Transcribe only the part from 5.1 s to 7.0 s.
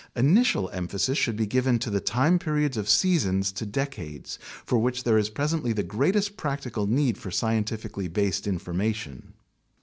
is presently the greatest practical